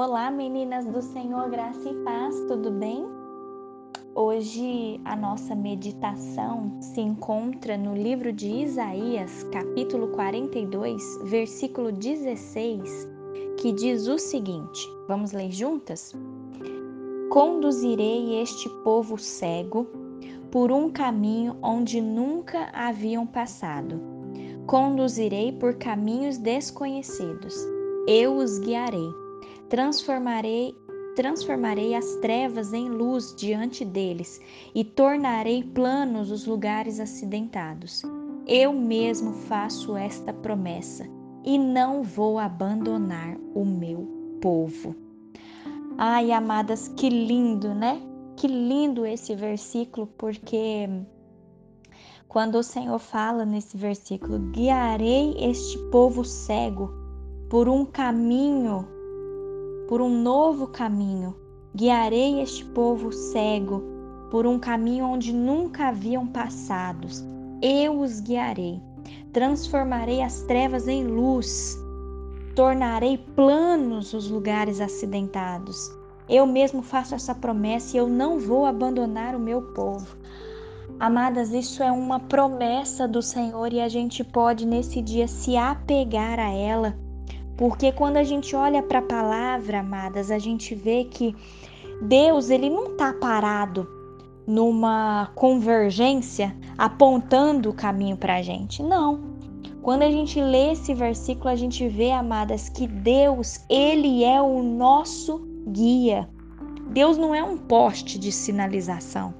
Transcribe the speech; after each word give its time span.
Olá, 0.00 0.30
meninas 0.30 0.86
do 0.86 1.02
Senhor, 1.02 1.50
graça 1.50 1.88
e 1.88 1.94
paz, 2.04 2.32
tudo 2.46 2.70
bem? 2.70 3.04
Hoje 4.14 5.00
a 5.04 5.16
nossa 5.16 5.56
meditação 5.56 6.80
se 6.80 7.00
encontra 7.00 7.76
no 7.76 7.96
livro 7.96 8.32
de 8.32 8.48
Isaías, 8.48 9.42
capítulo 9.52 10.06
42, 10.12 11.02
versículo 11.24 11.90
16, 11.90 13.08
que 13.56 13.72
diz 13.72 14.06
o 14.06 14.20
seguinte: 14.20 14.88
vamos 15.08 15.32
ler 15.32 15.50
juntas? 15.50 16.14
Conduzirei 17.28 18.40
este 18.40 18.68
povo 18.84 19.18
cego 19.18 19.84
por 20.52 20.70
um 20.70 20.90
caminho 20.90 21.56
onde 21.60 22.00
nunca 22.00 22.70
haviam 22.72 23.26
passado. 23.26 24.00
Conduzirei 24.64 25.50
por 25.50 25.74
caminhos 25.74 26.38
desconhecidos. 26.38 27.56
Eu 28.06 28.36
os 28.36 28.60
guiarei 28.60 29.10
transformarei 29.68 30.74
transformarei 31.18 31.96
as 31.96 32.14
trevas 32.16 32.72
em 32.72 32.88
luz 32.88 33.34
diante 33.36 33.84
deles 33.84 34.40
e 34.72 34.84
tornarei 34.84 35.64
planos 35.64 36.30
os 36.30 36.46
lugares 36.46 37.00
acidentados. 37.00 38.02
Eu 38.46 38.72
mesmo 38.72 39.32
faço 39.32 39.96
esta 39.96 40.32
promessa 40.32 41.08
e 41.44 41.58
não 41.58 42.04
vou 42.04 42.38
abandonar 42.38 43.36
o 43.52 43.64
meu 43.64 44.06
povo. 44.40 44.94
Ai, 45.96 46.30
amadas, 46.30 46.86
que 46.86 47.08
lindo, 47.08 47.74
né? 47.74 48.00
Que 48.36 48.46
lindo 48.46 49.04
esse 49.04 49.34
versículo, 49.34 50.06
porque 50.06 50.88
quando 52.28 52.54
o 52.58 52.62
Senhor 52.62 53.00
fala 53.00 53.44
nesse 53.44 53.76
versículo, 53.76 54.38
guiarei 54.52 55.34
este 55.36 55.76
povo 55.90 56.24
cego 56.24 56.92
por 57.50 57.68
um 57.68 57.84
caminho 57.84 58.97
por 59.88 60.02
um 60.02 60.22
novo 60.22 60.66
caminho. 60.66 61.34
Guiarei 61.74 62.42
este 62.42 62.62
povo 62.66 63.10
cego 63.10 63.82
por 64.30 64.46
um 64.46 64.58
caminho 64.58 65.06
onde 65.06 65.32
nunca 65.32 65.88
haviam 65.88 66.26
passados. 66.26 67.24
Eu 67.62 68.00
os 68.00 68.20
guiarei. 68.20 68.82
Transformarei 69.32 70.20
as 70.20 70.42
trevas 70.42 70.86
em 70.86 71.04
luz. 71.04 71.74
Tornarei 72.54 73.16
planos 73.34 74.12
os 74.12 74.30
lugares 74.30 74.78
acidentados. 74.78 75.90
Eu 76.28 76.46
mesmo 76.46 76.82
faço 76.82 77.14
essa 77.14 77.34
promessa 77.34 77.96
e 77.96 77.98
eu 77.98 78.08
não 78.08 78.38
vou 78.38 78.66
abandonar 78.66 79.34
o 79.34 79.40
meu 79.40 79.62
povo. 79.72 80.18
Amadas, 81.00 81.52
isso 81.52 81.82
é 81.82 81.90
uma 81.90 82.20
promessa 82.20 83.08
do 83.08 83.22
Senhor 83.22 83.72
e 83.72 83.80
a 83.80 83.88
gente 83.88 84.22
pode 84.22 84.66
nesse 84.66 85.00
dia 85.00 85.26
se 85.26 85.56
apegar 85.56 86.38
a 86.38 86.50
ela 86.50 87.07
porque 87.58 87.90
quando 87.90 88.18
a 88.18 88.22
gente 88.22 88.54
olha 88.54 88.80
para 88.80 89.00
a 89.00 89.02
palavra, 89.02 89.80
amadas, 89.80 90.30
a 90.30 90.38
gente 90.38 90.76
vê 90.76 91.04
que 91.04 91.34
Deus, 92.00 92.50
ele 92.50 92.70
não 92.70 92.92
está 92.92 93.12
parado 93.12 93.86
numa 94.46 95.32
convergência 95.34 96.56
apontando 96.78 97.68
o 97.68 97.74
caminho 97.74 98.16
para 98.16 98.36
a 98.36 98.42
gente. 98.42 98.80
Não. 98.80 99.36
Quando 99.82 100.02
a 100.02 100.10
gente 100.10 100.40
lê 100.40 100.70
esse 100.70 100.94
versículo, 100.94 101.50
a 101.50 101.56
gente 101.56 101.88
vê, 101.88 102.12
amadas, 102.12 102.68
que 102.68 102.86
Deus, 102.86 103.58
ele 103.68 104.22
é 104.22 104.40
o 104.40 104.62
nosso 104.62 105.44
guia. 105.66 106.28
Deus 106.90 107.18
não 107.18 107.34
é 107.34 107.42
um 107.42 107.56
poste 107.56 108.20
de 108.20 108.30
sinalização. 108.30 109.34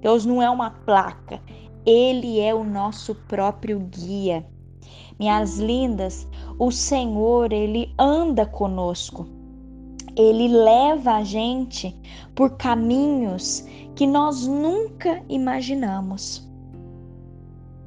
Deus 0.00 0.26
não 0.26 0.42
é 0.42 0.50
uma 0.50 0.70
placa. 0.70 1.40
Ele 1.86 2.40
é 2.40 2.52
o 2.52 2.64
nosso 2.64 3.14
próprio 3.14 3.78
guia. 3.78 4.44
Minhas 5.18 5.58
lindas, 5.58 6.26
o 6.58 6.70
Senhor, 6.70 7.52
ele 7.52 7.92
anda 7.98 8.46
conosco. 8.46 9.26
Ele 10.16 10.48
leva 10.48 11.14
a 11.14 11.24
gente 11.24 11.96
por 12.34 12.56
caminhos 12.56 13.64
que 13.94 14.06
nós 14.06 14.46
nunca 14.46 15.22
imaginamos. 15.28 16.48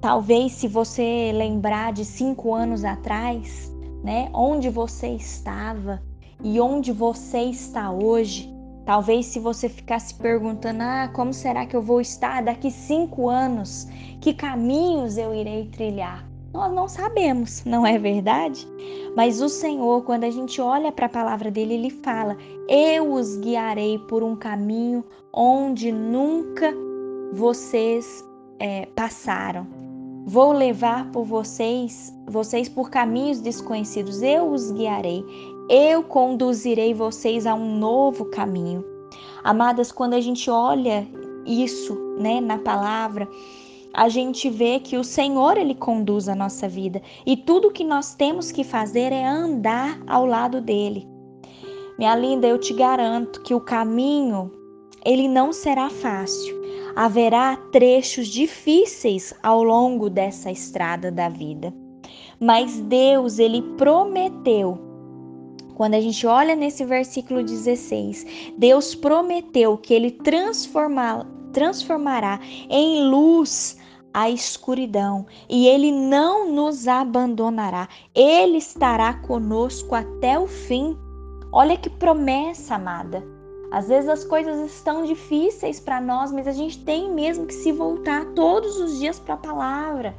Talvez 0.00 0.52
se 0.52 0.68
você 0.68 1.32
lembrar 1.34 1.92
de 1.92 2.04
cinco 2.04 2.54
anos 2.54 2.84
atrás, 2.84 3.72
né, 4.02 4.30
onde 4.34 4.68
você 4.68 5.08
estava 5.08 6.02
e 6.42 6.60
onde 6.60 6.92
você 6.92 7.44
está 7.44 7.90
hoje, 7.90 8.54
Talvez 8.84 9.26
se 9.26 9.40
você 9.40 9.66
ficasse 9.68 10.14
perguntando, 10.14 10.82
ah, 10.82 11.10
como 11.14 11.32
será 11.32 11.64
que 11.64 11.74
eu 11.74 11.80
vou 11.80 12.02
estar 12.02 12.42
daqui 12.42 12.70
cinco 12.70 13.30
anos? 13.30 13.86
Que 14.20 14.34
caminhos 14.34 15.16
eu 15.16 15.34
irei 15.34 15.66
trilhar? 15.68 16.28
Nós 16.54 16.72
não 16.72 16.86
sabemos, 16.86 17.64
não 17.64 17.84
é 17.84 17.98
verdade? 17.98 18.64
Mas 19.16 19.42
o 19.42 19.48
Senhor, 19.48 20.04
quando 20.04 20.22
a 20.22 20.30
gente 20.30 20.60
olha 20.60 20.92
para 20.92 21.06
a 21.06 21.08
palavra 21.08 21.50
dele, 21.50 21.74
ele 21.74 21.90
fala: 21.90 22.36
Eu 22.68 23.12
os 23.12 23.36
guiarei 23.38 23.98
por 23.98 24.22
um 24.22 24.36
caminho 24.36 25.04
onde 25.32 25.90
nunca 25.90 26.72
vocês 27.32 28.24
é, 28.60 28.86
passaram. 28.94 29.66
Vou 30.26 30.52
levar 30.52 31.10
por 31.10 31.24
vocês, 31.24 32.14
vocês 32.28 32.68
por 32.68 32.88
caminhos 32.88 33.40
desconhecidos. 33.40 34.22
Eu 34.22 34.52
os 34.52 34.70
guiarei. 34.70 35.24
Eu 35.68 36.04
conduzirei 36.04 36.94
vocês 36.94 37.48
a 37.48 37.54
um 37.54 37.78
novo 37.78 38.26
caminho. 38.26 38.84
Amadas, 39.42 39.90
quando 39.90 40.14
a 40.14 40.20
gente 40.20 40.48
olha 40.48 41.04
isso, 41.44 41.94
né, 42.16 42.40
na 42.40 42.58
palavra, 42.58 43.28
a 43.94 44.08
gente 44.08 44.50
vê 44.50 44.80
que 44.80 44.96
o 44.96 45.04
Senhor 45.04 45.56
ele 45.56 45.74
conduz 45.74 46.28
a 46.28 46.34
nossa 46.34 46.68
vida 46.68 47.00
e 47.24 47.36
tudo 47.36 47.70
que 47.70 47.84
nós 47.84 48.14
temos 48.14 48.50
que 48.50 48.64
fazer 48.64 49.12
é 49.12 49.24
andar 49.24 50.00
ao 50.06 50.26
lado 50.26 50.60
dele. 50.60 51.08
Minha 51.96 52.16
linda, 52.16 52.48
eu 52.48 52.58
te 52.58 52.74
garanto 52.74 53.40
que 53.42 53.54
o 53.54 53.60
caminho 53.60 54.50
ele 55.04 55.28
não 55.28 55.52
será 55.52 55.88
fácil. 55.88 56.60
Haverá 56.96 57.56
trechos 57.70 58.26
difíceis 58.26 59.32
ao 59.42 59.62
longo 59.62 60.10
dessa 60.10 60.50
estrada 60.50 61.10
da 61.12 61.28
vida. 61.28 61.72
Mas 62.40 62.80
Deus, 62.80 63.38
ele 63.38 63.62
prometeu 63.76 64.78
quando 65.74 65.94
a 65.94 66.00
gente 66.00 66.24
olha 66.24 66.54
nesse 66.54 66.84
versículo 66.84 67.42
16, 67.42 68.54
Deus 68.56 68.94
prometeu 68.94 69.76
que 69.76 69.92
ele 69.92 70.12
transformar, 70.12 71.26
transformará 71.52 72.38
em 72.70 73.08
luz 73.08 73.76
a 74.14 74.30
escuridão 74.30 75.26
e 75.48 75.66
ele 75.66 75.90
não 75.90 76.50
nos 76.50 76.86
abandonará. 76.86 77.88
Ele 78.14 78.58
estará 78.58 79.12
conosco 79.14 79.92
até 79.92 80.38
o 80.38 80.46
fim. 80.46 80.96
Olha 81.50 81.76
que 81.76 81.90
promessa, 81.90 82.76
amada. 82.76 83.24
Às 83.72 83.88
vezes 83.88 84.08
as 84.08 84.24
coisas 84.24 84.70
estão 84.70 85.04
difíceis 85.04 85.80
para 85.80 86.00
nós, 86.00 86.30
mas 86.30 86.46
a 86.46 86.52
gente 86.52 86.78
tem 86.84 87.10
mesmo 87.10 87.44
que 87.44 87.54
se 87.54 87.72
voltar 87.72 88.24
todos 88.26 88.78
os 88.78 89.00
dias 89.00 89.18
para 89.18 89.34
a 89.34 89.38
palavra, 89.38 90.14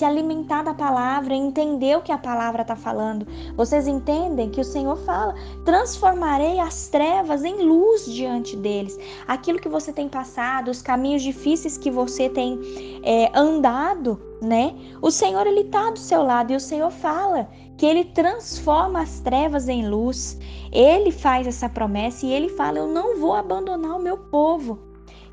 se 0.00 0.04
alimentar 0.06 0.62
da 0.62 0.72
palavra, 0.72 1.34
entender 1.34 1.94
o 1.94 2.00
que 2.00 2.10
a 2.10 2.16
palavra 2.16 2.62
está 2.62 2.74
falando. 2.74 3.26
Vocês 3.54 3.86
entendem 3.86 4.48
que 4.48 4.58
o 4.58 4.64
Senhor 4.64 4.96
fala: 4.96 5.34
transformarei 5.62 6.58
as 6.58 6.88
trevas 6.88 7.44
em 7.44 7.62
luz 7.62 8.06
diante 8.06 8.56
deles. 8.56 8.98
Aquilo 9.28 9.58
que 9.60 9.68
você 9.68 9.92
tem 9.92 10.08
passado, 10.08 10.70
os 10.70 10.80
caminhos 10.80 11.22
difíceis 11.22 11.76
que 11.76 11.90
você 11.90 12.30
tem 12.30 12.58
é, 13.02 13.30
andado, 13.38 14.18
né? 14.40 14.74
O 15.02 15.10
Senhor 15.10 15.46
ele 15.46 15.60
está 15.60 15.90
do 15.90 15.98
seu 15.98 16.22
lado 16.22 16.50
e 16.50 16.56
o 16.56 16.60
Senhor 16.60 16.90
fala 16.90 17.46
que 17.76 17.84
ele 17.84 18.06
transforma 18.06 19.02
as 19.02 19.20
trevas 19.20 19.68
em 19.68 19.86
luz. 19.86 20.38
Ele 20.72 21.12
faz 21.12 21.46
essa 21.46 21.68
promessa 21.68 22.24
e 22.24 22.32
ele 22.32 22.48
fala: 22.48 22.78
Eu 22.78 22.88
não 22.88 23.18
vou 23.18 23.34
abandonar 23.34 23.98
o 23.98 24.02
meu 24.02 24.16
povo. 24.16 24.78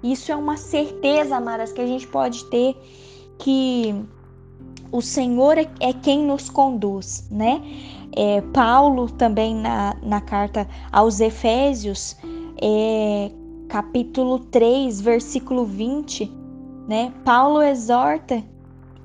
Isso 0.03 0.29
é 0.29 0.35
uma 0.35 0.57
certeza, 0.57 1.37
amadas, 1.37 1.71
que 1.71 1.79
a 1.79 1.87
gente 1.87 2.05
pode 2.05 2.43
ter 2.49 2.75
que 3.39 4.05
o 4.91 5.01
Senhor 5.01 5.57
é, 5.57 5.67
é 5.79 5.93
quem 5.93 6.23
nos 6.23 6.49
conduz, 6.49 7.27
né? 7.29 7.61
É, 8.15 8.41
Paulo 8.53 9.09
também 9.09 9.55
na, 9.55 9.95
na 10.01 10.21
carta 10.21 10.67
aos 10.91 11.19
Efésios, 11.19 12.17
é, 12.61 13.31
capítulo 13.67 14.39
3, 14.39 15.01
versículo 15.01 15.65
20, 15.65 16.31
né? 16.87 17.13
Paulo 17.23 17.61
exorta 17.61 18.43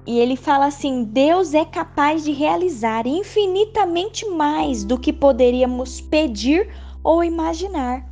e 0.06 0.18
ele 0.18 0.36
fala 0.36 0.66
assim: 0.66 1.04
Deus 1.04 1.54
é 1.54 1.64
capaz 1.64 2.24
de 2.24 2.32
realizar 2.32 3.06
infinitamente 3.06 4.28
mais 4.28 4.84
do 4.84 4.98
que 4.98 5.12
poderíamos 5.12 6.00
pedir 6.00 6.68
ou 7.02 7.22
imaginar. 7.22 8.11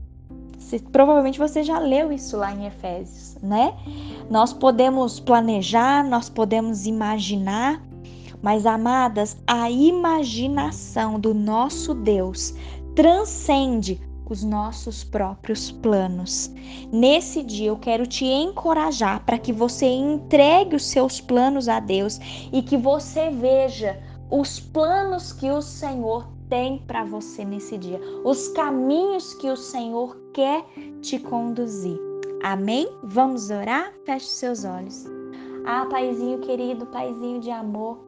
Provavelmente 0.78 1.38
você 1.38 1.62
já 1.62 1.78
leu 1.78 2.12
isso 2.12 2.36
lá 2.36 2.52
em 2.52 2.66
Efésios, 2.66 3.36
né? 3.42 3.74
Nós 4.30 4.52
podemos 4.52 5.18
planejar, 5.18 6.04
nós 6.04 6.28
podemos 6.28 6.86
imaginar, 6.86 7.82
mas 8.42 8.66
amadas, 8.66 9.36
a 9.46 9.70
imaginação 9.70 11.18
do 11.18 11.34
nosso 11.34 11.94
Deus 11.94 12.54
transcende 12.94 14.00
os 14.30 14.44
nossos 14.44 15.02
próprios 15.02 15.72
planos. 15.72 16.50
Nesse 16.92 17.42
dia 17.42 17.68
eu 17.68 17.76
quero 17.76 18.06
te 18.06 18.24
encorajar 18.24 19.24
para 19.24 19.38
que 19.38 19.52
você 19.52 19.86
entregue 19.86 20.76
os 20.76 20.86
seus 20.86 21.20
planos 21.20 21.68
a 21.68 21.80
Deus 21.80 22.20
e 22.52 22.62
que 22.62 22.76
você 22.76 23.28
veja 23.28 24.00
os 24.30 24.60
planos 24.60 25.32
que 25.32 25.50
o 25.50 25.60
Senhor 25.60 26.28
tem 26.50 26.82
para 26.86 27.04
você 27.04 27.44
nesse 27.44 27.78
dia, 27.78 27.98
os 28.24 28.48
caminhos 28.48 29.32
que 29.34 29.48
o 29.48 29.56
Senhor 29.56 30.14
quer 30.34 30.62
te 31.00 31.18
conduzir. 31.18 31.98
Amém? 32.42 32.88
Vamos 33.04 33.50
orar? 33.50 33.94
Feche 34.04 34.26
seus 34.26 34.64
olhos. 34.64 35.06
Ah, 35.64 35.86
Paizinho 35.88 36.40
querido, 36.40 36.84
Paizinho 36.86 37.40
de 37.40 37.50
amor, 37.50 38.04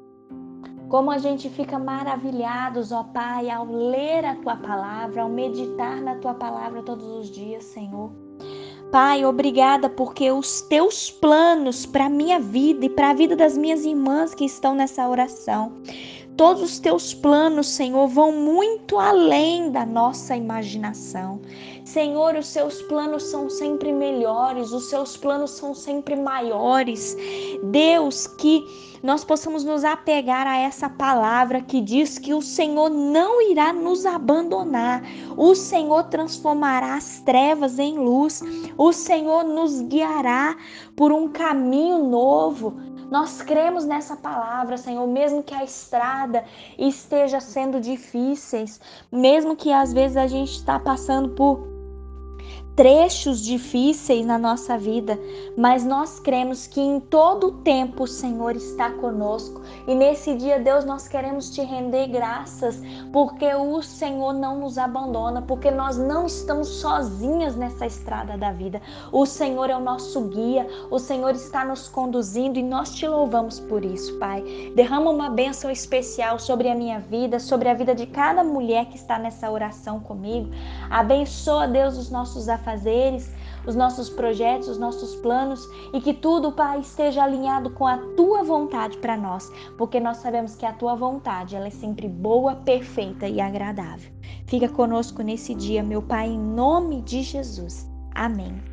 como 0.89 1.11
a 1.11 1.17
gente 1.17 1.49
fica 1.49 1.79
maravilhados, 1.79 2.93
ó 2.93 3.05
Pai, 3.05 3.49
ao 3.49 3.65
ler 3.65 4.25
a 4.27 4.35
tua 4.37 4.56
palavra, 4.56 5.23
ao 5.23 5.29
meditar 5.29 6.03
na 6.03 6.17
tua 6.17 6.35
palavra 6.35 6.83
todos 6.83 7.06
os 7.06 7.31
dias, 7.31 7.65
Senhor. 7.65 8.11
Pai, 8.91 9.25
obrigada 9.25 9.88
porque 9.88 10.31
os 10.31 10.61
teus 10.61 11.11
planos 11.11 11.87
para 11.87 12.11
minha 12.11 12.38
vida 12.38 12.85
e 12.85 12.91
para 12.91 13.09
a 13.09 13.15
vida 13.15 13.35
das 13.35 13.56
minhas 13.56 13.87
irmãs 13.87 14.35
que 14.35 14.45
estão 14.45 14.75
nessa 14.75 15.09
oração, 15.09 15.73
todos 16.37 16.62
os 16.62 16.79
teus 16.79 17.14
planos, 17.14 17.69
Senhor, 17.69 18.06
vão 18.08 18.32
muito 18.32 18.99
além 18.99 19.70
da 19.70 19.84
nossa 19.84 20.37
imaginação. 20.37 21.40
Senhor, 21.84 22.37
os 22.37 22.46
seus 22.46 22.81
planos 22.82 23.25
são 23.25 23.50
sempre 23.50 23.93
melhores, 23.93 24.73
os 24.73 24.88
seus 24.88 25.17
planos 25.17 25.50
são 25.50 25.75
sempre 25.75 26.17
maiores. 26.17 27.17
Deus, 27.64 28.26
que 28.26 28.64
nós 29.02 29.25
possamos 29.25 29.64
nos 29.64 29.82
apegar 29.82 30.46
a 30.46 30.56
essa 30.56 30.88
palavra 30.88 31.61
que 31.61 31.81
diz 31.81 32.19
que 32.19 32.32
o 32.32 32.40
Senhor 32.40 32.88
não 32.88 33.43
irá 33.50 33.73
nos 33.73 34.06
abandonar. 34.06 35.02
O 35.37 35.56
Senhor 35.56 36.05
transformará 36.05 36.94
as 36.94 37.19
trevas 37.20 37.81
em 37.81 37.99
luz. 37.99 38.40
O 38.78 38.93
Senhor 38.93 39.43
nos 39.43 39.81
guiará 39.82 40.56
por 40.94 41.11
um 41.11 41.28
caminho 41.28 41.99
novo. 41.99 42.76
Nós 43.12 43.43
cremos 43.43 43.85
nessa 43.85 44.17
palavra, 44.17 44.79
Senhor, 44.79 45.06
mesmo 45.06 45.43
que 45.43 45.53
a 45.53 45.62
estrada 45.62 46.47
esteja 46.79 47.41
sendo 47.41 47.79
difíceis, 47.79 48.81
mesmo 49.12 49.55
que 49.55 49.70
às 49.70 49.93
vezes 49.93 50.17
a 50.17 50.26
gente 50.26 50.53
está 50.53 50.81
passando 50.81 51.29
por 51.35 51.72
trechos 52.75 53.45
difíceis 53.45 54.25
na 54.25 54.39
nossa 54.39 54.79
vida, 54.79 55.19
mas 55.57 55.85
nós 55.85 56.19
cremos 56.19 56.67
que 56.67 56.81
em 56.81 57.01
todo 57.01 57.49
o 57.49 57.53
tempo 57.59 58.05
o 58.05 58.07
Senhor 58.07 58.57
está 58.57 58.91
conosco. 58.91 59.61
E 59.87 59.95
nesse 59.95 60.35
dia, 60.37 60.59
Deus, 60.59 60.85
nós 60.85 61.07
queremos 61.07 61.51
te 61.51 61.61
render 61.61 62.07
graças, 62.07 62.81
porque 63.13 63.47
o 63.55 63.83
Senhor 63.83 64.33
não 64.33 64.61
nos 64.61 64.79
abandona, 64.79 65.43
porque 65.43 65.71
nós 65.71 65.99
não 65.99 66.25
estamos 66.25 66.69
sozinhas 66.69 67.57
nessa 67.57 67.85
estrada 67.85 68.39
da 68.39 68.53
vida. 68.53 68.81
O 69.11 69.27
Senhor 69.27 69.69
é 69.69 69.77
o 69.77 69.81
nosso 69.81 70.23
guia, 70.29 70.67
o 70.91 70.99
Senhor 70.99 71.35
está 71.35 71.65
nos 71.65 71.89
conduzindo 71.89 72.59
e 72.59 72.63
nós 72.63 72.95
te 72.95 73.07
louvamos 73.07 73.61
por 73.61 73.85
isso, 73.85 74.19
Pai. 74.19 74.73
Derrama 74.75 75.11
uma 75.11 75.29
bênção 75.29 75.71
especial 75.71 76.39
sobre 76.39 76.71
a 76.71 76.75
minha 76.75 77.01
vida, 77.01 77.39
sobre 77.39 77.69
a 77.69 77.75
vida 77.75 77.95
de 77.95 78.07
cada 78.07 78.43
mulher 78.43 78.87
que 78.87 78.97
está 78.97 79.19
nessa 79.19 79.51
oração 79.51 80.01
comigo. 80.01 80.49
Abençoa, 80.89 81.69
Deus, 81.69 81.99
os 81.99 82.11
nossos 82.11 82.49
afazeres 82.49 82.62
afazeres, 82.62 83.31
os 83.67 83.75
nossos 83.75 84.09
projetos, 84.09 84.69
os 84.69 84.79
nossos 84.79 85.14
planos 85.17 85.69
e 85.93 86.00
que 86.00 86.14
tudo, 86.14 86.53
Pai, 86.53 86.81
esteja 86.81 87.25
alinhado 87.25 87.70
com 87.70 87.87
a 87.87 87.99
tua 88.17 88.43
vontade 88.43 88.97
para 88.99 89.17
nós, 89.17 89.50
porque 89.76 90.00
nós 90.00 90.19
sabemos 90.19 90.55
que 90.55 90.64
a 90.64 90.73
tua 90.73 90.94
vontade, 90.94 91.56
ela 91.56 91.67
é 91.67 91.70
sempre 91.70 92.09
boa, 92.09 92.56
perfeita 92.56 93.29
e 93.29 93.41
agradável. 93.41 94.11
Fica 94.47 94.69
conosco 94.69 95.23
nesse 95.23 95.55
dia, 95.55 95.82
meu 95.82 96.03
Pai, 96.03 96.29
em 96.29 96.38
nome 96.38 97.03
de 97.03 97.23
Jesus. 97.23 97.91
Amém. 98.14 98.72